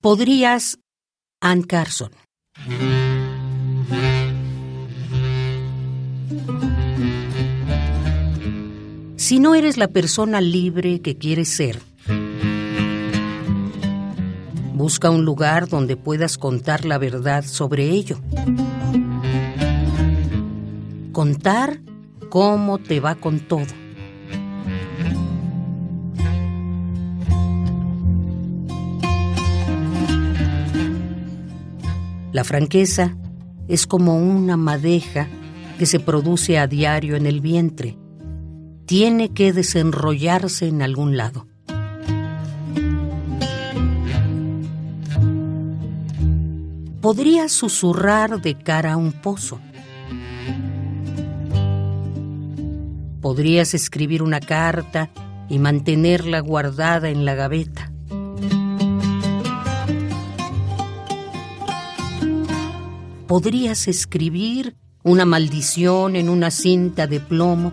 Podrías, 0.00 0.78
Ann 1.42 1.62
Carson. 1.62 2.10
Si 9.16 9.38
no 9.40 9.54
eres 9.54 9.76
la 9.76 9.88
persona 9.88 10.40
libre 10.40 11.02
que 11.02 11.18
quieres 11.18 11.50
ser, 11.50 11.82
busca 14.72 15.10
un 15.10 15.26
lugar 15.26 15.68
donde 15.68 15.98
puedas 15.98 16.38
contar 16.38 16.86
la 16.86 16.96
verdad 16.96 17.44
sobre 17.44 17.90
ello. 17.90 18.18
Contar 21.12 21.82
cómo 22.30 22.78
te 22.78 23.00
va 23.00 23.16
con 23.16 23.40
todo. 23.40 23.79
La 32.32 32.44
franqueza 32.44 33.16
es 33.66 33.86
como 33.86 34.16
una 34.16 34.56
madeja 34.56 35.28
que 35.78 35.86
se 35.86 35.98
produce 35.98 36.58
a 36.58 36.66
diario 36.66 37.16
en 37.16 37.26
el 37.26 37.40
vientre. 37.40 37.98
Tiene 38.86 39.32
que 39.32 39.52
desenrollarse 39.52 40.68
en 40.68 40.82
algún 40.82 41.16
lado. 41.16 41.46
Podrías 47.00 47.50
susurrar 47.50 48.40
de 48.42 48.58
cara 48.58 48.92
a 48.92 48.96
un 48.96 49.12
pozo. 49.12 49.58
Podrías 53.20 53.74
escribir 53.74 54.22
una 54.22 54.40
carta 54.40 55.10
y 55.48 55.58
mantenerla 55.58 56.40
guardada 56.40 57.08
en 57.08 57.24
la 57.24 57.34
gaveta. 57.34 57.89
Podrías 63.30 63.86
escribir 63.86 64.74
una 65.04 65.24
maldición 65.24 66.16
en 66.16 66.28
una 66.28 66.50
cinta 66.50 67.06
de 67.06 67.20
plomo 67.20 67.72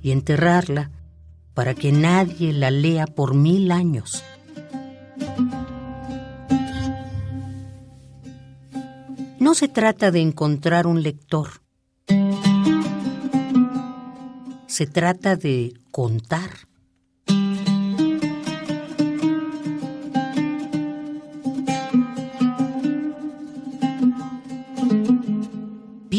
y 0.00 0.12
enterrarla 0.12 0.92
para 1.52 1.74
que 1.74 1.90
nadie 1.90 2.52
la 2.52 2.70
lea 2.70 3.08
por 3.08 3.34
mil 3.34 3.72
años. 3.72 4.22
No 9.40 9.54
se 9.54 9.66
trata 9.66 10.12
de 10.12 10.20
encontrar 10.20 10.86
un 10.86 11.02
lector. 11.02 11.48
Se 14.68 14.86
trata 14.86 15.34
de 15.34 15.74
contar. 15.90 16.68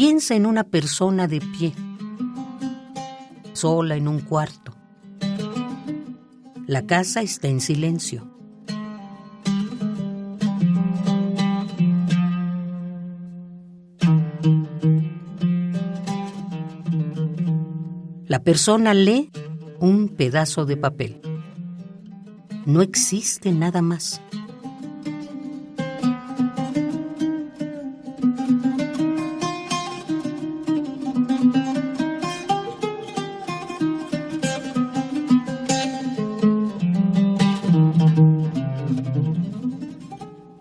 Piensa 0.08 0.36
en 0.36 0.46
una 0.46 0.62
persona 0.62 1.26
de 1.26 1.40
pie, 1.40 1.74
sola 3.54 3.96
en 3.96 4.06
un 4.06 4.20
cuarto. 4.20 4.72
La 6.68 6.86
casa 6.86 7.22
está 7.22 7.48
en 7.48 7.60
silencio. 7.60 8.24
La 18.28 18.44
persona 18.44 18.94
lee 18.94 19.32
un 19.80 20.10
pedazo 20.10 20.66
de 20.66 20.76
papel. 20.76 21.20
No 22.64 22.80
existe 22.80 23.50
nada 23.50 23.82
más. 23.82 24.20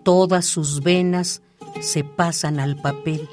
Todas 0.06 0.46
sus 0.46 0.84
venas 0.84 1.42
se 1.82 2.04
pasan 2.04 2.60
al 2.60 2.80
papel. 2.80 3.28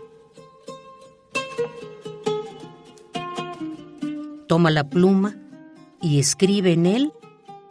Toma 4.48 4.70
la 4.70 4.88
pluma 4.88 5.36
y 6.00 6.18
escribe 6.18 6.72
en 6.72 6.86
él 6.86 7.12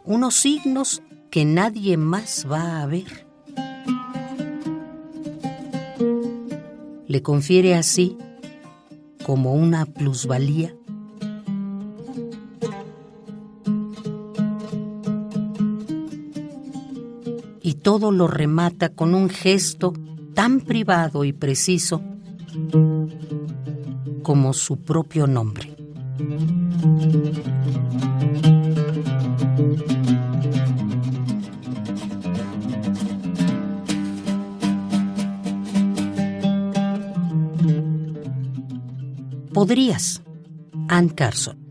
unos 0.04 0.36
signos 0.36 1.02
que 1.32 1.44
nadie 1.44 1.96
más 1.96 2.46
va 2.48 2.80
a 2.80 2.86
ver. 2.86 3.26
Le 7.08 7.22
confiere 7.22 7.74
así, 7.74 8.16
como 9.26 9.52
una 9.52 9.84
plusvalía, 9.84 10.76
todo 17.82 18.12
lo 18.12 18.28
remata 18.28 18.90
con 18.90 19.14
un 19.14 19.28
gesto 19.28 19.92
tan 20.34 20.60
privado 20.60 21.24
y 21.24 21.32
preciso 21.32 22.02
como 24.22 24.52
su 24.52 24.78
propio 24.78 25.26
nombre. 25.26 25.74
Podrías, 39.52 40.22
Ann 40.88 41.08
Carson. 41.10 41.61